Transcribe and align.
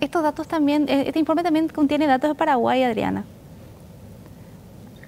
estos 0.00 0.22
datos 0.22 0.48
también, 0.48 0.88
eh, 0.88 1.04
este 1.06 1.18
informe 1.18 1.42
también 1.42 1.68
contiene 1.68 2.06
datos 2.06 2.30
de 2.30 2.34
Paraguay, 2.34 2.82
Adriana. 2.82 3.24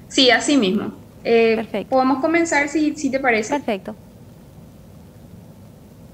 Sí, 0.08 0.30
así 0.30 0.56
mismo. 0.56 0.92
Eh, 1.24 1.54
Perfecto. 1.56 1.90
Podemos 1.90 2.20
comenzar 2.20 2.68
si, 2.68 2.96
si, 2.96 3.10
te 3.10 3.20
parece. 3.20 3.54
Perfecto. 3.54 3.94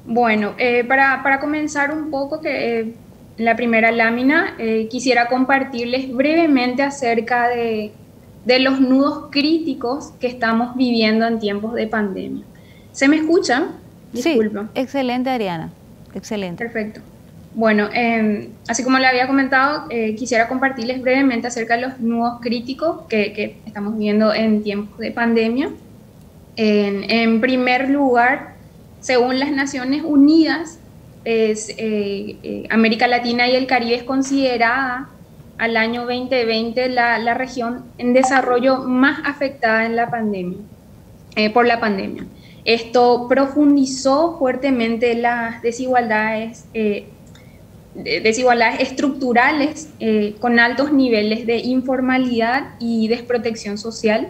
Bueno, 0.04 0.54
eh, 0.58 0.84
para, 0.84 1.22
para, 1.22 1.40
comenzar 1.40 1.92
un 1.92 2.10
poco, 2.10 2.40
que 2.40 2.94
la 3.38 3.56
primera 3.56 3.90
lámina, 3.90 4.56
quisiera 4.88 5.28
compartirles 5.28 6.12
brevemente 6.12 6.82
acerca 6.82 7.48
de, 7.48 7.92
de 8.46 8.60
los 8.60 8.80
nudos 8.80 9.26
críticos 9.30 10.12
que 10.20 10.28
estamos 10.28 10.76
viviendo 10.76 11.26
en 11.26 11.38
tiempos 11.38 11.74
de 11.74 11.86
pandemia. 11.86 12.44
¿Se 12.92 13.08
me 13.08 13.16
escucha? 13.16 13.66
Disculpa. 14.12 14.68
Sí, 14.74 14.80
excelente, 14.80 15.28
Adriana. 15.28 15.70
Excelente. 16.14 16.64
Perfecto. 16.64 17.00
Bueno, 17.56 17.88
em, 17.94 18.50
así 18.68 18.84
como 18.84 18.98
le 18.98 19.06
había 19.06 19.26
comentado, 19.26 19.86
eh, 19.88 20.14
quisiera 20.14 20.46
compartirles 20.46 21.00
brevemente 21.00 21.46
acerca 21.46 21.76
de 21.76 21.86
los 21.86 21.98
nudos 22.00 22.38
críticos 22.42 23.06
que, 23.08 23.56
estamos 23.64 23.96
viendo 23.96 24.34
en 24.34 24.62
tiempos 24.62 24.98
de 24.98 25.10
pandemia. 25.10 25.70
En, 26.56 27.40
primer 27.40 27.88
lugar, 27.88 28.56
según 29.00 29.38
las 29.38 29.52
Naciones 29.52 30.02
Unidas, 30.04 30.80
eh, 31.24 31.54
eh, 31.78 32.66
América 32.68 33.06
Latina 33.06 33.48
y 33.48 33.56
el 33.56 33.66
Caribe 33.66 33.94
es 33.94 34.02
considerada 34.02 35.08
al 35.56 35.78
año 35.78 36.02
2020 36.02 36.90
la, 36.90 37.32
región 37.32 37.84
en 37.96 38.12
desarrollo 38.12 38.82
más 38.82 39.20
afectada 39.24 39.86
en 39.86 39.96
la 39.96 40.10
pandemia, 40.10 40.58
por 41.54 41.66
la 41.66 41.80
pandemia. 41.80 42.26
Esto 42.66 43.28
profundizó 43.30 44.36
fuertemente 44.38 45.14
las 45.14 45.62
desigualdades 45.62 46.66
desigualdades 48.04 48.80
estructurales 48.80 49.88
eh, 50.00 50.34
con 50.40 50.58
altos 50.58 50.92
niveles 50.92 51.46
de 51.46 51.58
informalidad 51.58 52.74
y 52.78 53.08
desprotección 53.08 53.78
social, 53.78 54.28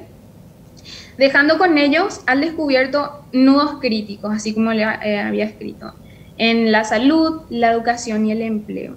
dejando 1.19 1.59
con 1.59 1.79
ellos 1.79 2.21
al 2.27 2.41
descubierto 2.41 3.25
nudos 3.33 3.79
críticos, 3.81 4.33
así 4.35 4.55
como 4.55 4.73
le 4.73 4.83
eh, 4.83 5.19
había 5.19 5.45
escrito, 5.45 5.95
en 6.39 6.71
la 6.71 6.85
salud, 6.85 7.43
la 7.51 7.73
educación 7.73 8.27
y 8.27 8.33
el 8.33 8.43
empleo. 8.43 8.97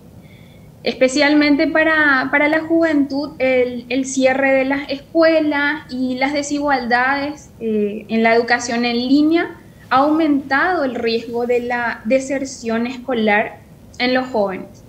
Especialmente 0.83 1.67
para, 1.67 2.29
la 2.31 2.61
juventud, 2.61 3.31
el, 3.39 4.05
cierre 4.05 4.51
de 4.51 4.65
las 4.65 4.89
escuelas 4.89 5.83
y 5.89 6.15
las 6.15 6.33
desigualdades 6.33 7.49
eh, 7.59 8.05
en 8.07 8.23
la 8.23 8.33
educación 8.33 8.85
en 8.85 8.95
línea 8.95 9.57
ha 9.89 9.97
aumentado 9.97 10.85
el 10.85 10.95
riesgo 10.95 11.45
de 11.45 11.61
la 11.61 12.01
deserción 12.05 12.87
escolar 12.87 13.68
en 13.99 14.13
los 14.13 14.27
jóvenes. 14.27 14.83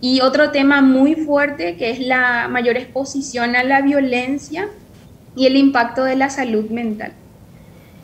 Y 0.00 0.20
otro 0.20 0.50
tema 0.50 0.80
muy 0.80 1.14
fuerte 1.14 1.76
que 1.76 1.90
es 1.90 2.00
la 2.00 2.48
mayor 2.48 2.76
exposición 2.76 3.56
a 3.56 3.62
la 3.62 3.82
violencia 3.82 4.68
y 5.36 5.46
el 5.46 5.56
impacto 5.56 6.04
de 6.04 6.16
la 6.16 6.30
salud 6.30 6.68
mental. 6.70 7.12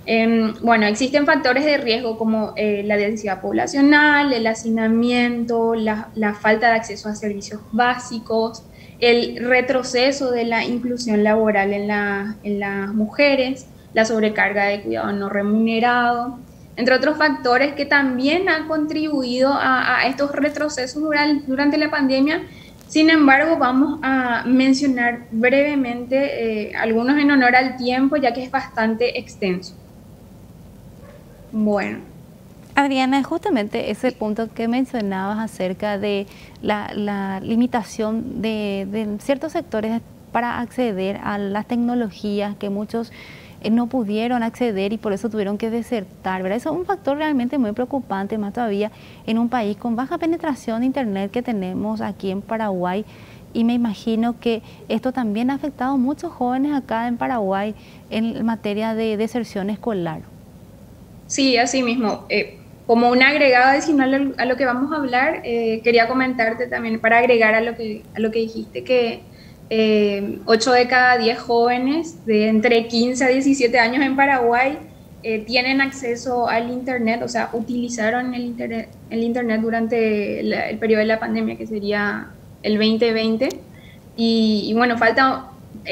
Em, 0.06 0.55
bueno, 0.61 0.86
existen 0.86 1.25
factores 1.25 1.64
de 1.64 1.78
riesgo 1.78 2.19
como 2.19 2.53
eh, 2.56 2.83
la 2.84 2.97
densidad 2.97 3.41
poblacional, 3.41 4.33
el 4.33 4.47
hacinamiento, 4.47 5.75
la, 5.75 6.34
falta 6.39 6.69
de 6.69 6.75
acceso 6.75 7.08
a 7.08 7.14
servicios 7.14 7.61
básicos, 7.73 8.64
el 9.01 9.45
retroceso 9.45 10.31
de 10.31 10.45
la 10.45 10.64
inclusión 10.64 11.25
laboral 11.25 11.73
en, 11.73 11.91
en 11.91 12.61
las 12.61 12.92
mujeres, 12.92 13.67
la 13.95 14.05
sobrecarga 14.05 14.67
de 14.67 14.83
cuidado 14.83 15.12
no 15.12 15.31
remunerado, 15.31 16.39
entre 16.77 16.94
otros 16.94 17.17
factores 17.17 17.75
que 17.75 17.86
también 17.86 18.48
han 18.48 18.67
contribuido 18.67 19.53
a, 19.55 20.06
estos 20.06 20.33
retrocesos 20.33 21.03
durante, 21.03 21.78
la 21.78 21.91
pandemia. 21.91 22.42
Sin 22.89 23.11
embargo, 23.11 23.56
vamos 23.56 24.00
a 24.03 24.44
mencionar 24.44 25.27
brevemente 25.30 26.69
eh, 26.69 26.77
algunos 26.77 27.19
en 27.19 27.30
honor 27.30 27.56
al 27.56 27.77
tiempo, 27.77 28.17
ya 28.17 28.33
que 28.33 28.45
es 28.45 28.50
bastante 28.50 29.19
extenso. 29.19 29.74
Bueno. 31.52 32.14
Adriana, 32.74 33.23
justamente 33.23 33.92
ese 33.92 34.11
punto 34.11 34.52
que 34.52 34.67
mencionabas 34.67 35.39
acerca 35.39 35.96
de 35.96 36.27
la, 36.61 37.40
limitación 37.40 38.42
de 38.42 39.17
ciertos 39.20 39.52
sectores 39.52 40.01
para 40.33 40.58
acceder 40.58 41.20
a 41.23 41.39
las 41.39 41.67
tecnologías 41.67 42.57
que 42.57 42.70
muchos 42.70 43.13
no 43.70 43.86
pudieron 43.86 44.42
acceder 44.42 44.92
y 44.92 44.98
por 44.98 45.13
eso 45.13 45.29
tuvieron 45.29 45.58
que 45.58 45.70
desertar, 45.70 46.42
¿verdad? 46.42 46.58
Eso 46.58 46.70
es 46.70 46.77
un 46.77 46.85
factor 46.85 47.17
realmente 47.17 47.58
muy 47.58 47.73
preocupante, 47.73 48.39
más 48.39 48.52
todavía 48.52 48.91
en 49.27 49.39
un 49.39 49.48
país 49.48 49.77
con 49.77 49.97
baja 49.97 50.19
penetración 50.19 50.80
de 50.80 50.86
Internet 50.86 51.30
que 51.30 51.42
tenemos 51.42 52.01
aquí 52.01 52.30
en 52.30 52.42
Paraguay. 52.42 53.05
Y 53.52 53.64
me 53.64 53.73
imagino 53.73 54.41
que 54.41 54.63
esto 54.89 55.13
también 55.13 55.51
ha 55.51 55.55
afectado 55.55 55.95
a 55.95 55.97
muchos 55.97 56.33
jóvenes 56.33 56.73
acá 56.73 57.07
en 57.07 57.17
Paraguay 57.17 57.75
en 58.11 58.45
materia 58.45 58.95
de 58.95 59.17
deserción 59.17 59.70
escolar. 59.70 60.23
Sí, 61.29 61.57
así 61.57 61.83
mismo. 61.83 62.27
Eh, 62.29 62.58
como 62.86 63.11
un 63.11 63.23
agregado 63.23 63.70
adicional 63.70 64.35
a 64.36 64.45
lo 64.45 64.57
que 64.57 64.67
vamos 64.67 64.92
a 64.92 64.96
hablar, 64.96 65.41
eh, 65.45 65.81
quería 65.83 66.07
comentarte 66.07 66.67
también 66.67 67.01
para 67.01 67.19
agregar 67.19 67.55
a 67.55 67.61
lo 67.61 67.77
que, 67.77 68.02
a 68.14 68.20
lo 68.20 68.31
que 68.31 68.41
dijiste, 68.41 68.85
que 68.85 69.23
eh, 69.70 70.39
8 70.45 70.73
de 70.73 70.89
cada 70.89 71.19
10 71.19 71.39
jóvenes 71.39 72.25
de 72.27 72.48
entre 72.48 72.86
15 72.86 73.25
a 73.25 73.29
17 73.29 73.79
años 73.79 74.05
en 74.05 74.17
Paraguay 74.17 74.79
eh, 75.23 75.39
tienen 75.39 75.80
acceso 75.80 76.48
al 76.48 76.70
Internet, 76.70 77.23
o 77.23 77.29
sea, 77.29 77.48
utilizaron 77.55 78.35
el 78.35 78.42
Internet, 78.42 78.91
el 79.08 79.23
internet 79.23 79.61
durante 79.63 80.41
el 80.41 80.79
periodo 80.79 81.01
de 81.01 81.07
la 81.07 81.19
pandemia, 81.19 81.57
que 81.57 81.67
sería 81.67 82.29
el 82.63 82.75
2020. 82.75 83.48
Y, 84.17 84.67
y, 84.69 84.75
bueno, 84.75 84.98
falta, 84.98 85.47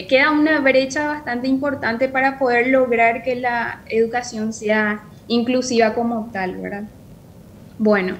queda 0.08 0.30
una 0.32 0.60
brecha 0.60 1.06
bastante 1.08 1.48
importante 1.48 2.08
para 2.08 2.38
poder 2.38 2.68
lograr 2.68 3.22
que 3.22 3.36
la 3.36 3.80
educación 3.88 4.52
sea 4.52 5.02
inclusiva 5.28 5.94
como 5.94 6.28
tal, 6.32 6.56
¿verdad? 6.56 6.84
Bueno, 7.78 8.16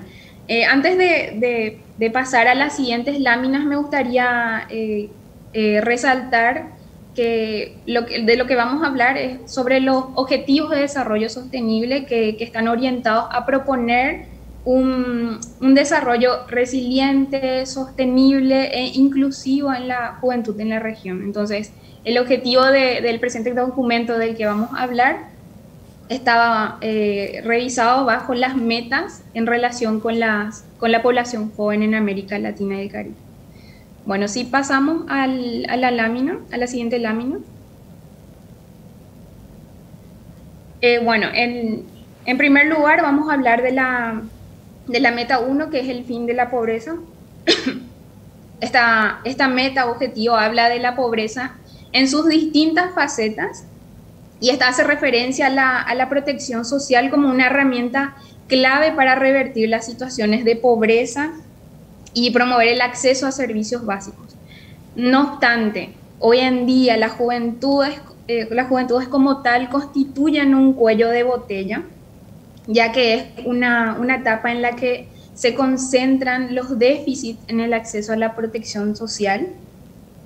eh, 0.49 0.65
antes 0.65 0.99
de, 0.99 1.37
de, 1.39 1.79
de, 1.99 2.11
pasar 2.11 2.49
a 2.49 2.55
las 2.55 2.77
siguientes 2.77 3.21
láminas, 3.21 3.65
me 3.65 3.77
gustaría 3.77 4.67
eh, 4.71 5.09
eh, 5.53 5.81
resaltar 5.81 6.69
que, 7.15 7.77
lo 7.87 8.03
de 8.03 8.37
lo 8.37 8.47
que 8.47 8.57
vamos 8.57 8.83
a 8.83 8.87
hablar 8.87 9.19
es 9.19 9.39
sobre 9.51 9.81
los 9.81 10.05
objetivos 10.15 10.71
de 10.71 10.81
desarrollo 10.81 11.29
sostenible 11.29 12.07
que, 12.07 12.37
están 12.41 12.69
orientados 12.69 13.27
a 13.31 13.45
proponer 13.45 14.27
un, 14.65 15.39
desarrollo 15.61 16.47
resiliente, 16.47 17.67
sostenible 17.67 18.67
e 18.73 18.87
inclusivo 18.95 19.73
en 19.75 19.89
la 19.89 20.19
juventud 20.21 20.59
en 20.61 20.71
la 20.71 20.79
región. 20.79 21.23
Entonces, 21.23 21.73
el 22.05 22.19
objetivo 22.19 22.65
del 22.65 23.21
presente 23.21 23.53
documento 23.53 24.19
del 24.19 24.37
que 24.37 24.47
vamos 24.47 24.71
a 24.75 24.83
hablar 24.83 25.33
estaba 26.09 26.79
eh, 26.81 27.43
revisado 27.45 28.05
bajo 28.05 28.35
las 28.35 28.57
metas 28.57 29.23
en 29.35 29.47
relación 29.47 30.01
con, 30.01 30.19
las, 30.19 30.65
con 30.79 30.93
la 30.93 31.03
población 31.03 31.53
joven 31.57 31.83
en 31.83 31.95
América 31.95 32.39
Latina 32.39 32.77
y 32.77 32.87
el 32.87 32.91
Caribe. 32.91 33.32
Bueno, 34.05 34.27
si 34.27 34.45
pasamos 34.45 35.05
a 35.09 35.27
la 35.27 35.91
lámina, 35.91 36.39
a 36.51 36.57
la 36.57 36.67
siguiente 36.67 36.99
lámina. 36.99 37.39
Eh, 40.81 40.99
bueno, 41.05 41.29
en, 41.33 41.87
primer 42.37 42.67
lugar 42.67 43.03
vamos 43.03 43.31
a 43.31 43.35
hablar 43.35 43.63
de 43.63 43.71
la, 43.71 45.11
meta 45.13 45.39
1, 45.39 45.71
que 45.71 45.81
es 45.81 45.89
el 45.89 46.05
fin 46.05 46.27
de 46.27 46.35
la 46.35 46.51
pobreza. 46.51 46.97
esta, 48.61 49.21
esta 49.25 49.47
meta 49.47 49.89
objetivo 49.89 50.35
habla 50.35 50.69
de 50.69 50.81
la 50.81 50.97
pobreza 50.97 51.55
en 51.93 52.09
sus 52.09 52.29
distintas 52.29 52.93
facetas 52.95 53.65
y 54.41 54.51
esta 54.51 54.67
hace 54.67 54.83
referencia 54.83 55.47
a 55.47 55.95
la 55.95 56.09
protección 56.09 56.65
social 56.65 57.11
como 57.11 57.29
una 57.29 57.47
herramienta 57.47 58.17
clave 58.49 58.91
para 58.91 59.15
revertir 59.15 59.69
las 59.69 59.87
situaciones 59.87 60.45
de 60.45 60.57
pobreza 60.57 61.33
y 62.15 62.31
promover 62.31 62.69
el 62.69 62.81
acceso 62.81 63.27
a 63.27 63.33
servicios 63.33 63.85
básicos. 63.85 64.37
No 64.97 65.33
obstante, 65.33 65.91
hoy 66.19 66.39
en 66.39 66.67
día 66.67 66.97
las 66.97 67.13
juventudes, 67.13 68.01
eh, 68.29 68.49
como 69.11 69.43
tal 69.43 69.69
constituyen 69.69 70.55
un 70.55 70.75
cuello 70.75 71.09
de 71.09 71.23
botella, 71.23 71.83
ya 72.67 72.93
que 72.93 73.15
es 73.15 73.25
una, 73.45 73.97
una 73.99 74.17
etapa 74.17 74.53
en 74.53 74.63
la 74.63 74.77
que 74.77 75.09
se 75.35 75.55
concentran 75.55 76.55
los 76.55 76.79
déficits 76.79 77.41
en 77.49 77.61
el 77.61 77.73
acceso 77.73 78.13
a 78.13 78.17
la 78.17 78.37
protección 78.37 78.95
social, 78.97 79.49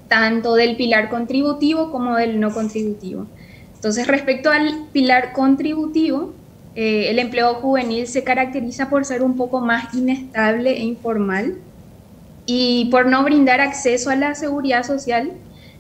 tanto 0.09 0.55
del 0.55 0.77
pilar 0.77 1.09
contributivo 1.09 1.91
como 1.91 2.17
del 2.17 2.41
no 2.41 2.53
contributivo. 2.53 3.27
Entonces, 3.75 4.07
respecto 4.07 4.51
al 4.51 4.89
pilar 4.93 5.33
contributivo, 5.33 6.35
eh, 6.75 7.11
el 7.11 7.19
empleo 7.19 7.55
juvenil 7.55 8.07
se 8.07 8.25
caracteriza 8.25 8.91
por 8.91 9.05
ser 9.05 9.23
un 9.23 9.37
poco 9.37 9.61
más 9.61 9.95
inestable 9.95 10.73
e 10.73 10.83
informal, 10.83 11.57
y 12.47 12.87
por 12.91 13.07
no 13.07 13.23
brindar 13.25 13.61
acceso 13.61 14.11
a 14.11 14.17
la 14.17 14.35
seguridad 14.35 14.85
social. 14.85 15.33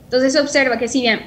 Entonces 0.04 0.32
se 0.32 0.40
observa 0.40 0.78
que 0.78 0.88
si 0.88 1.00
bien 1.00 1.20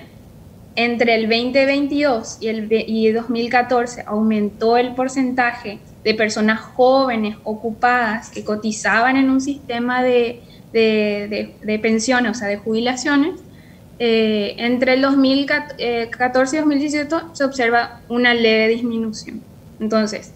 entre 0.75 1.15
el 1.15 1.23
2022 1.23 2.37
y 2.41 2.47
el 2.47 2.67
y 2.71 3.11
2014 3.11 4.03
aumentó 4.05 4.77
el 4.77 4.93
porcentaje 4.93 5.79
de 6.03 6.13
personas 6.13 6.59
jóvenes 6.61 7.37
ocupadas 7.43 8.29
que 8.29 8.43
cotizaban 8.43 9.17
en 9.17 9.29
un 9.29 9.41
sistema 9.41 10.03
de, 10.03 10.41
de, 10.71 11.79
pensiones, 11.81 12.31
o 12.31 12.33
sea, 12.33 12.47
de 12.47 12.57
jubilaciones, 12.57 13.41
eh, 13.99 14.55
entre 14.57 14.93
el 14.93 15.01
2014 15.01 16.55
y 16.55 16.59
2018 16.59 17.31
se 17.33 17.43
observa 17.43 18.01
una 18.07 18.33
leve 18.33 18.69
disminución. 18.69 19.41
Entonces, 19.79 20.33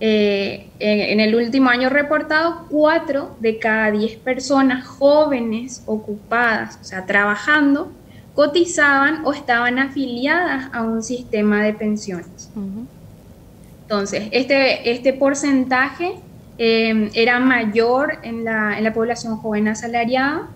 eh, 0.00 0.68
en, 0.78 1.18
el 1.18 1.34
último 1.34 1.70
año 1.70 1.88
reportado, 1.88 2.66
4 2.70 3.36
de 3.40 3.58
cada 3.58 3.90
10 3.90 4.16
personas 4.18 4.86
jóvenes 4.86 5.82
ocupadas, 5.86 6.78
o 6.80 6.84
sea, 6.84 7.04
trabajando, 7.04 7.90
cotizaban 8.34 9.24
o 9.24 9.32
estaban 9.32 9.80
afiliadas 9.80 10.70
a 10.72 10.82
un 10.82 11.02
sistema 11.02 11.64
de 11.64 11.72
pensiones. 11.74 12.50
Entonces, 13.82 14.28
este, 14.30 14.92
este 14.92 15.12
porcentaje 15.12 16.14
eh, 16.58 17.10
era 17.14 17.40
mayor 17.40 18.18
en 18.22 18.44
la, 18.44 18.78
en 18.78 18.84
la, 18.84 18.92
población 18.92 19.38
joven 19.38 19.66
asalariada, 19.66 20.48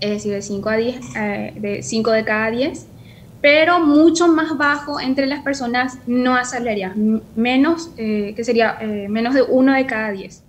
es 0.00 0.10
decir, 0.10 0.32
de 0.32 0.42
5, 0.42 0.68
a 0.68 0.76
10, 0.76 1.00
eh, 1.16 1.52
de, 1.56 1.82
5 1.82 2.10
de 2.10 2.24
cada 2.24 2.50
10, 2.50 2.86
pero 3.44 3.78
mucho 3.78 4.26
más 4.26 4.56
bajo 4.56 4.98
entre 4.98 5.26
las 5.26 5.42
personas 5.42 5.98
no 6.06 6.34
asalariadas, 6.34 6.96
menos, 7.36 7.90
eh, 7.98 8.32
que 8.34 8.42
sería 8.42 8.78
menos 9.10 9.34
de 9.34 9.42
1 9.42 9.74
de 9.74 9.84
cada 9.84 10.12
10. 10.12 10.42